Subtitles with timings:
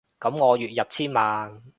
[0.19, 1.61] 噉我月入千萬